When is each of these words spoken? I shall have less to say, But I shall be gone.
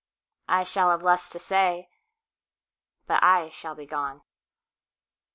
I 0.47 0.63
shall 0.63 0.89
have 0.89 1.03
less 1.03 1.29
to 1.29 1.37
say, 1.37 1.87
But 3.05 3.21
I 3.21 3.49
shall 3.51 3.75
be 3.75 3.85
gone. 3.85 4.23